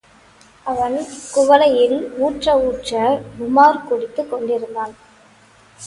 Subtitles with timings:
[0.65, 0.95] அவன்
[1.35, 1.95] குவளையில்
[2.21, 2.91] ஊற்ற ஊற்ற
[3.39, 4.93] உமார் குடித்துக் கொண்டிருந்தான்.